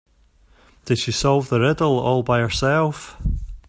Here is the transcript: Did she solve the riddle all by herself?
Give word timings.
Did 0.85 0.97
she 0.97 1.11
solve 1.11 1.49
the 1.49 1.59
riddle 1.59 1.99
all 1.99 2.23
by 2.23 2.39
herself? 2.39 3.17